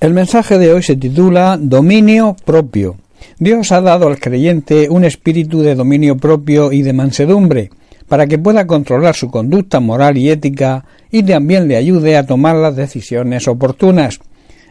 El 0.00 0.14
mensaje 0.14 0.58
de 0.58 0.72
hoy 0.72 0.84
se 0.84 0.94
titula 0.94 1.58
Dominio 1.60 2.36
propio. 2.44 2.94
Dios 3.40 3.72
ha 3.72 3.80
dado 3.80 4.06
al 4.06 4.20
creyente 4.20 4.88
un 4.88 5.04
espíritu 5.04 5.60
de 5.60 5.74
dominio 5.74 6.16
propio 6.16 6.70
y 6.70 6.82
de 6.82 6.92
mansedumbre, 6.92 7.70
para 8.06 8.28
que 8.28 8.38
pueda 8.38 8.68
controlar 8.68 9.16
su 9.16 9.28
conducta 9.28 9.80
moral 9.80 10.16
y 10.16 10.30
ética 10.30 10.84
y 11.10 11.24
también 11.24 11.66
le 11.66 11.76
ayude 11.76 12.16
a 12.16 12.24
tomar 12.24 12.54
las 12.54 12.76
decisiones 12.76 13.48
oportunas. 13.48 14.20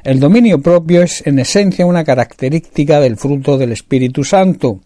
El 0.05 0.21
dominio 0.21 0.61
propio 0.61 1.01
es 1.01 1.21
en 1.27 1.39
esencia 1.39 1.85
una 1.85 2.05
característica 2.05 3.01
del 3.01 3.17
fruto 3.17 3.57
del 3.57 3.73
Espíritu 3.73 4.23
Santo. 4.23 4.79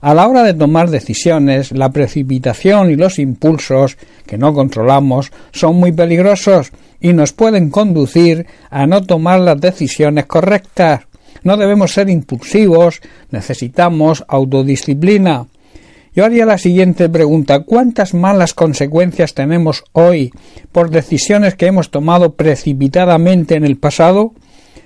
A 0.00 0.14
la 0.14 0.28
hora 0.28 0.44
de 0.44 0.54
tomar 0.54 0.90
decisiones, 0.90 1.72
la 1.72 1.90
precipitación 1.90 2.90
y 2.90 2.96
los 2.96 3.18
impulsos 3.18 3.98
que 4.26 4.38
no 4.38 4.54
controlamos 4.54 5.32
son 5.52 5.76
muy 5.76 5.90
peligrosos 5.90 6.70
y 7.00 7.12
nos 7.12 7.32
pueden 7.32 7.70
conducir 7.70 8.46
a 8.70 8.86
no 8.86 9.02
tomar 9.02 9.40
las 9.40 9.60
decisiones 9.60 10.26
correctas. 10.26 11.02
No 11.42 11.56
debemos 11.56 11.92
ser 11.92 12.10
impulsivos, 12.10 13.00
necesitamos 13.30 14.24
autodisciplina. 14.28 15.46
Yo 16.14 16.24
haría 16.24 16.46
la 16.46 16.58
siguiente 16.58 17.08
pregunta 17.08 17.60
¿Cuántas 17.60 18.14
malas 18.14 18.54
consecuencias 18.54 19.34
tenemos 19.34 19.84
hoy 19.92 20.32
por 20.72 20.90
decisiones 20.90 21.54
que 21.54 21.66
hemos 21.66 21.90
tomado 21.90 22.34
precipitadamente 22.34 23.54
en 23.54 23.64
el 23.64 23.76
pasado? 23.76 24.32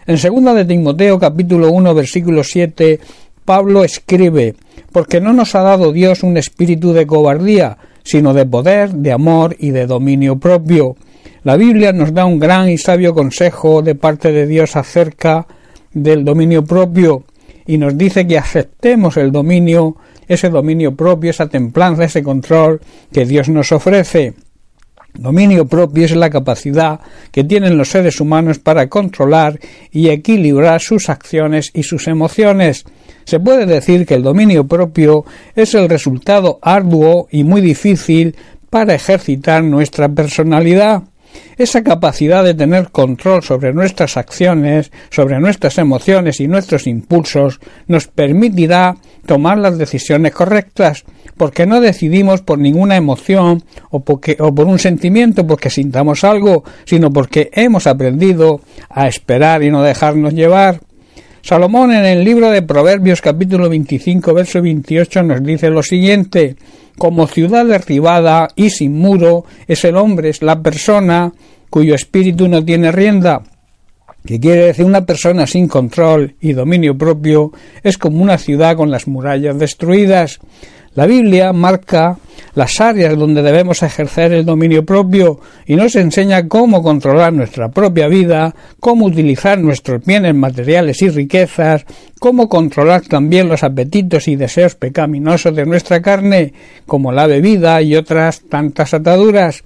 En 0.05 0.17
2 0.17 0.57
de 0.57 0.65
Timoteo 0.65 1.19
capítulo 1.19 1.71
1 1.71 1.95
versículo 1.95 2.43
7 2.43 2.99
Pablo 3.45 3.85
escribe 3.85 4.55
porque 4.93 5.21
no 5.21 5.33
nos 5.33 5.55
ha 5.55 5.63
dado 5.63 5.93
Dios 5.93 6.23
un 6.23 6.37
espíritu 6.37 6.93
de 6.93 7.07
cobardía, 7.07 7.79
sino 8.05 8.35
de 8.35 8.47
poder, 8.47 8.91
de 8.91 9.13
amor 9.13 9.57
y 9.59 9.71
de 9.71 9.87
dominio 9.87 10.39
propio. 10.39 10.97
La 11.45 11.57
Biblia 11.57 11.93
nos 11.93 12.13
da 12.15 12.25
un 12.25 12.39
gran 12.39 12.69
y 12.69 12.79
sabio 12.79 13.15
consejo 13.15 13.83
de 13.83 13.95
parte 13.95 14.33
de 14.33 14.47
Dios 14.47 14.77
acerca 14.77 15.47
del 15.93 16.25
dominio 16.25 16.65
propio 16.65 17.25
y 17.67 17.79
nos 17.79 17.97
dice 17.97 18.27
que 18.27 18.39
aceptemos 18.39 19.17
el 19.17 19.33
dominio, 19.33 19.97
ese 20.29 20.51
dominio 20.51 20.95
propio, 20.95 21.31
esa 21.31 21.49
templanza, 21.49 22.05
ese 22.05 22.23
control 22.23 22.81
que 23.13 23.25
Dios 23.25 23.49
nos 23.49 23.73
ofrece. 23.73 24.35
Dominio 25.15 25.67
propio 25.67 26.07
es 26.07 26.17
la 26.17 26.31
capacidad 26.31 27.01
que 27.31 27.45
tienen 27.45 27.77
los 27.77 27.91
seres 27.91 28.21
humanos 28.21 28.59
para 28.59 28.89
controlar 28.89 29.61
y 29.91 30.09
equilibrar 30.09 30.81
sus 30.81 31.11
acciones 31.11 31.71
y 31.75 31.83
sus 31.83 32.09
emociones. 32.09 32.85
Se 33.25 33.39
puede 33.39 33.67
decir 33.67 34.07
que 34.07 34.15
el 34.15 34.23
dominio 34.23 34.67
propio 34.67 35.25
es 35.55 35.75
el 35.75 35.89
resultado 35.89 36.59
arduo 36.63 37.29
y 37.31 37.45
muy 37.45 37.61
difícil 37.61 38.35
para 38.71 38.95
ejercitar 38.95 39.63
nuestra 39.63 40.09
personalidad. 40.09 41.03
Esa 41.57 41.83
capacidad 41.83 42.43
de 42.43 42.55
tener 42.55 42.91
control 42.91 43.43
sobre 43.43 43.73
nuestras 43.73 44.17
acciones, 44.17 44.91
sobre 45.11 45.39
nuestras 45.41 45.79
emociones 45.79 46.41
y 46.41 46.49
nuestros 46.49 46.87
impulsos 46.87 47.61
nos 47.87 48.07
permitirá 48.07 48.97
tomar 49.27 49.59
las 49.59 49.79
decisiones 49.79 50.33
correctas, 50.33 51.05
porque 51.37 51.67
no 51.67 51.81
decidimos 51.81 52.43
por 52.43 52.59
ninguna 52.59 52.97
emoción 52.97 53.63
o, 53.91 54.01
por 54.01 54.67
un 54.67 54.79
sentimiento 54.79 55.47
porque 55.47 55.71
sintamos 55.71 56.25
algo, 56.25 56.65
sino 56.85 57.13
porque 57.13 57.51
hemos 57.53 57.87
aprendido 57.87 58.61
a 58.89 59.07
esperar 59.09 59.63
y 59.63 59.71
no 59.71 59.83
dejarnos 59.83 60.35
llevar. 60.35 60.81
Salomón 61.43 61.93
en 61.93 62.05
el 62.05 62.25
libro 62.25 62.51
de 62.51 62.63
Proverbios 62.63 63.21
capítulo 63.21 63.69
25 63.69 64.33
verso 64.33 64.63
28 64.63 65.23
nos 65.25 65.43
dice 65.43 65.71
lo 65.71 65.83
siguiente 65.83 66.57
como 66.97 67.27
ciudad 67.27 67.67
derribada 67.67 68.49
y 68.55 68.71
sin 68.71 68.97
muro 68.97 69.45
es 69.67 69.85
el 69.85 69.97
hombre, 69.97 70.29
es 70.29 70.43
la 70.43 70.63
persona 70.63 71.33
cuyo 71.69 71.95
espíritu 71.95 72.49
no 72.49 72.65
tiene 72.65 72.93
rienda, 72.93 73.43
que 74.25 74.39
quiere 74.39 74.67
decir 74.67 74.85
una 74.85 75.05
persona 75.05 75.47
sin 75.47 75.67
control 75.67 76.37
y 76.41 76.53
dominio 76.53 76.97
propio 76.97 77.53
es 77.83 77.99
como 77.99 78.23
una 78.23 78.39
ciudad 78.39 78.77
con 78.77 78.91
las 78.91 79.09
murallas 79.09 79.59
destruidas. 79.59 80.39
La 80.95 81.07
Biblia 81.07 81.55
marca 81.55 82.19
las 82.55 82.79
áreas 82.83 83.17
donde 83.17 83.41
debemos 83.41 83.83
ejercer 83.83 84.33
el 84.33 84.45
dominio 84.45 84.85
propio 84.85 85.41
y 85.67 85.75
nos 85.75 85.97
enseña 85.97 86.49
cómo 86.49 86.83
controlar 86.83 87.33
nuestra 87.33 87.71
propia 87.71 88.09
vida, 88.09 88.55
cómo 88.79 89.07
utilizar 89.07 89.59
nuestros 89.59 90.05
bienes 90.05 90.35
materiales 90.35 91.01
y 91.01 91.09
riquezas, 91.09 91.87
cómo 92.21 92.47
controlar 92.51 93.01
también 93.03 93.49
los 93.49 93.63
apetitos 93.63 94.29
y 94.29 94.37
deseos 94.37 94.75
pecaminosos 94.75 95.57
de 95.57 95.65
nuestra 95.65 96.03
carne, 96.03 96.53
como 96.85 97.11
la 97.11 97.27
bebida 97.27 97.81
y 97.81 97.97
otras 97.97 98.43
tantas 98.43 98.93
ataduras. 98.93 99.63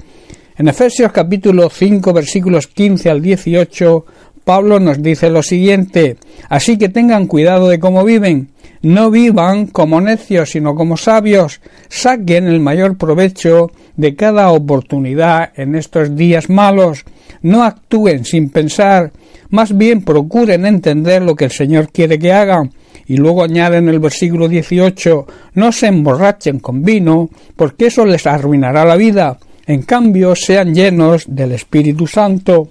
En 0.59 0.69
Efesios 0.69 1.11
capítulo 1.11 1.69
5 1.69 2.13
versículos 2.13 2.69
15 2.69 3.11
al 3.11 3.21
18 3.21 4.07
Pablo 4.47 4.79
nos 4.79 5.03
dice 5.03 5.29
lo 5.29 5.43
siguiente 5.43 6.19
Así 6.49 6.79
que 6.79 6.89
tengan 6.89 7.27
cuidado 7.27 7.69
de 7.69 7.81
cómo 7.81 8.05
viven, 8.05 8.51
no 8.81 9.11
vivan 9.11 9.67
como 9.67 10.01
necios, 10.01 10.51
sino 10.51 10.77
como 10.77 10.97
sabios, 10.97 11.61
saquen 11.89 12.47
el 12.47 12.61
mayor 12.61 12.97
provecho 12.97 13.73
de 13.97 14.15
cada 14.15 14.53
oportunidad 14.53 15.51
en 15.57 15.75
estos 15.75 16.15
días 16.15 16.49
malos, 16.49 17.05
no 17.43 17.65
actúen 17.65 18.25
sin 18.25 18.51
pensar, 18.51 19.11
más 19.51 19.77
bien 19.77 20.03
procuren 20.03 20.65
entender 20.65 21.23
lo 21.23 21.35
que 21.35 21.47
el 21.47 21.51
Señor 21.51 21.91
quiere 21.91 22.17
que 22.17 22.33
hagan. 22.33 22.71
Y 23.09 23.17
luego 23.17 23.43
añade 23.43 23.79
en 23.79 23.89
el 23.89 23.99
versículo 23.99 24.49
18, 24.49 25.27
no 25.55 25.73
se 25.73 25.89
emborrachen 25.89 26.61
con 26.61 26.85
vino, 26.85 27.31
porque 27.57 27.87
eso 27.87 28.07
les 28.07 28.25
arruinará 28.29 28.85
la 28.85 28.95
vida. 28.95 29.39
En 29.67 29.83
cambio, 29.83 30.37
sean 30.37 30.73
llenos 30.73 31.25
del 31.27 31.51
Espíritu 31.51 32.07
Santo. 32.07 32.71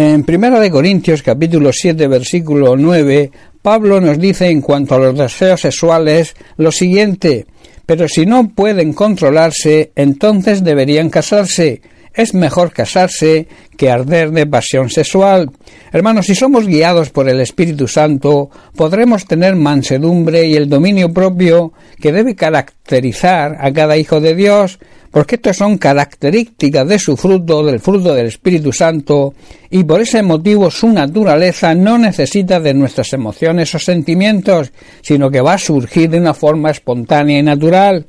En 0.00 0.22
Primera 0.22 0.60
de 0.60 0.70
Corintios 0.70 1.24
capítulo 1.24 1.72
7 1.72 2.06
versículo 2.06 2.76
9, 2.76 3.32
Pablo 3.60 4.00
nos 4.00 4.16
dice 4.16 4.46
en 4.46 4.60
cuanto 4.60 4.94
a 4.94 4.98
los 4.98 5.18
deseos 5.18 5.62
sexuales 5.62 6.36
lo 6.56 6.70
siguiente, 6.70 7.46
pero 7.84 8.06
si 8.06 8.24
no 8.24 8.48
pueden 8.48 8.92
controlarse, 8.92 9.90
entonces 9.96 10.62
deberían 10.62 11.10
casarse. 11.10 11.82
Es 12.14 12.32
mejor 12.32 12.72
casarse 12.72 13.48
que 13.76 13.90
arder 13.90 14.30
de 14.30 14.46
pasión 14.46 14.88
sexual. 14.88 15.50
Hermanos, 15.90 16.26
si 16.26 16.36
somos 16.36 16.68
guiados 16.68 17.10
por 17.10 17.28
el 17.28 17.40
Espíritu 17.40 17.88
Santo, 17.88 18.50
podremos 18.76 19.24
tener 19.24 19.56
mansedumbre 19.56 20.46
y 20.46 20.54
el 20.54 20.68
dominio 20.68 21.12
propio 21.12 21.72
que 22.00 22.12
debe 22.12 22.36
caracterizar 22.36 23.56
a 23.60 23.72
cada 23.72 23.96
hijo 23.96 24.20
de 24.20 24.36
Dios, 24.36 24.78
porque 25.10 25.36
estos 25.36 25.56
son 25.56 25.78
características 25.78 26.86
de 26.86 26.98
su 26.98 27.16
fruto, 27.16 27.64
del 27.64 27.80
fruto 27.80 28.14
del 28.14 28.26
Espíritu 28.26 28.72
Santo, 28.72 29.34
y 29.70 29.84
por 29.84 30.00
ese 30.00 30.22
motivo 30.22 30.70
su 30.70 30.88
naturaleza 30.88 31.74
no 31.74 31.98
necesita 31.98 32.60
de 32.60 32.74
nuestras 32.74 33.12
emociones 33.12 33.74
o 33.74 33.78
sentimientos, 33.78 34.72
sino 35.02 35.30
que 35.30 35.40
va 35.40 35.54
a 35.54 35.58
surgir 35.58 36.10
de 36.10 36.18
una 36.18 36.34
forma 36.34 36.70
espontánea 36.70 37.38
y 37.38 37.42
natural. 37.42 38.06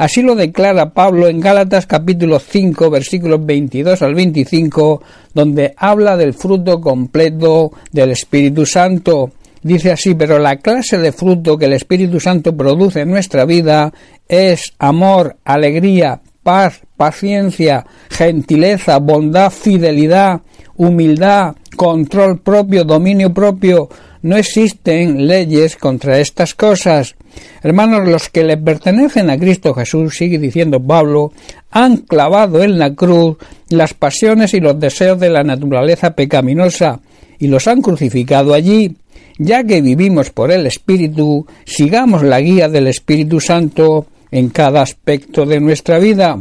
Así 0.00 0.22
lo 0.22 0.34
declara 0.34 0.94
Pablo 0.94 1.28
en 1.28 1.40
Gálatas 1.40 1.84
capítulo 1.84 2.38
5 2.38 2.88
versículos 2.88 3.44
22 3.44 4.00
al 4.00 4.14
25, 4.14 5.02
donde 5.34 5.74
habla 5.76 6.16
del 6.16 6.32
fruto 6.32 6.80
completo 6.80 7.72
del 7.92 8.12
Espíritu 8.12 8.64
Santo. 8.64 9.32
Dice 9.62 9.92
así, 9.92 10.14
pero 10.14 10.38
la 10.38 10.56
clase 10.56 10.96
de 10.96 11.12
fruto 11.12 11.58
que 11.58 11.66
el 11.66 11.74
Espíritu 11.74 12.18
Santo 12.18 12.56
produce 12.56 13.00
en 13.00 13.10
nuestra 13.10 13.44
vida 13.44 13.92
es 14.26 14.72
amor, 14.78 15.36
alegría, 15.44 16.22
paz, 16.42 16.80
paciencia, 16.96 17.86
gentileza, 18.10 18.98
bondad, 18.98 19.50
fidelidad, 19.50 20.40
humildad, 20.76 21.54
control 21.76 22.40
propio, 22.40 22.84
dominio 22.84 23.32
propio. 23.32 23.88
No 24.22 24.36
existen 24.36 25.26
leyes 25.26 25.76
contra 25.76 26.18
estas 26.18 26.54
cosas. 26.54 27.16
Hermanos, 27.62 28.06
los 28.06 28.28
que 28.28 28.44
le 28.44 28.58
pertenecen 28.58 29.30
a 29.30 29.38
Cristo 29.38 29.72
Jesús, 29.74 30.16
sigue 30.16 30.38
diciendo 30.38 30.78
Pablo, 30.78 31.32
han 31.70 31.98
clavado 31.98 32.62
en 32.62 32.78
la 32.78 32.94
cruz 32.94 33.38
las 33.68 33.94
pasiones 33.94 34.52
y 34.52 34.60
los 34.60 34.78
deseos 34.78 35.18
de 35.18 35.30
la 35.30 35.42
naturaleza 35.42 36.14
pecaminosa 36.14 37.00
y 37.38 37.48
los 37.48 37.66
han 37.66 37.80
crucificado 37.80 38.52
allí. 38.52 38.96
Ya 39.38 39.64
que 39.64 39.80
vivimos 39.80 40.30
por 40.30 40.52
el 40.52 40.66
Espíritu, 40.66 41.46
sigamos 41.64 42.22
la 42.22 42.40
guía 42.40 42.68
del 42.68 42.88
Espíritu 42.88 43.40
Santo 43.40 44.06
en 44.30 44.48
cada 44.50 44.82
aspecto 44.82 45.46
de 45.46 45.60
nuestra 45.60 45.98
vida. 45.98 46.40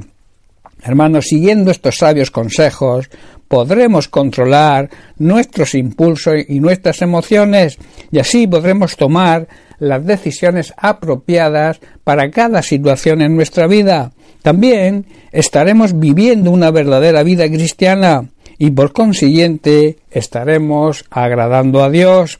Hermanos, 0.82 1.26
siguiendo 1.26 1.72
estos 1.72 1.96
sabios 1.98 2.32
consejos, 2.32 3.10
podremos 3.48 4.08
controlar 4.08 4.90
nuestros 5.18 5.76
impulsos 5.76 6.36
y 6.48 6.60
nuestras 6.60 7.02
emociones 7.02 7.78
y 8.12 8.20
así 8.20 8.48
podremos 8.48 8.96
tomar 8.96 9.48
las 9.80 10.06
decisiones 10.06 10.74
apropiadas 10.78 11.80
para 12.04 12.30
cada 12.32 12.62
situación 12.62 13.22
en 13.22 13.36
nuestra 13.36 13.68
vida. 13.68 14.12
También 14.42 15.06
estaremos 15.32 16.00
viviendo 16.00 16.52
una 16.52 16.72
verdadera 16.72 17.24
vida 17.24 17.48
cristiana 17.48 18.30
y 18.58 18.72
por 18.72 18.94
consiguiente 18.94 19.98
estaremos 20.12 21.06
agradando 21.10 21.84
a 21.84 21.90
Dios. 21.90 22.40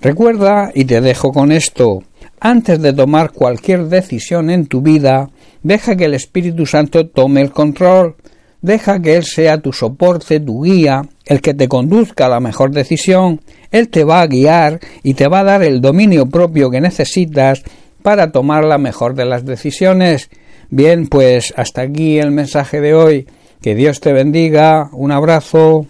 Recuerda, 0.00 0.70
y 0.74 0.84
te 0.84 1.00
dejo 1.00 1.32
con 1.32 1.52
esto, 1.52 2.02
antes 2.40 2.80
de 2.80 2.92
tomar 2.92 3.32
cualquier 3.32 3.84
decisión 3.86 4.50
en 4.50 4.66
tu 4.66 4.80
vida, 4.80 5.30
deja 5.62 5.94
que 5.94 6.06
el 6.06 6.14
Espíritu 6.14 6.66
Santo 6.66 7.06
tome 7.06 7.42
el 7.42 7.50
control, 7.50 8.16
deja 8.62 9.00
que 9.00 9.16
Él 9.16 9.24
sea 9.24 9.60
tu 9.60 9.72
soporte, 9.72 10.40
tu 10.40 10.64
guía, 10.64 11.02
el 11.26 11.40
que 11.40 11.54
te 11.54 11.68
conduzca 11.68 12.26
a 12.26 12.30
la 12.30 12.40
mejor 12.40 12.70
decisión, 12.70 13.40
Él 13.70 13.88
te 13.88 14.04
va 14.04 14.22
a 14.22 14.26
guiar 14.26 14.80
y 15.02 15.14
te 15.14 15.28
va 15.28 15.40
a 15.40 15.44
dar 15.44 15.62
el 15.62 15.80
dominio 15.80 16.26
propio 16.26 16.70
que 16.70 16.80
necesitas 16.80 17.62
para 18.02 18.32
tomar 18.32 18.64
la 18.64 18.78
mejor 18.78 19.14
de 19.14 19.26
las 19.26 19.44
decisiones. 19.44 20.30
Bien, 20.70 21.06
pues 21.08 21.52
hasta 21.56 21.82
aquí 21.82 22.18
el 22.18 22.30
mensaje 22.30 22.80
de 22.80 22.94
hoy. 22.94 23.26
Que 23.60 23.74
Dios 23.74 24.00
te 24.00 24.12
bendiga. 24.12 24.88
Un 24.92 25.12
abrazo. 25.12 25.86